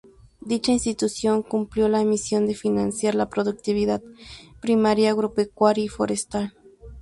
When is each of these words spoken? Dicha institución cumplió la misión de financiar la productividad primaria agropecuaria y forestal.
Dicha 0.41 0.71
institución 0.71 1.43
cumplió 1.43 1.87
la 1.87 2.03
misión 2.03 2.47
de 2.47 2.55
financiar 2.55 3.13
la 3.13 3.29
productividad 3.29 4.01
primaria 4.59 5.11
agropecuaria 5.11 5.85
y 5.85 5.89
forestal. 5.89 6.57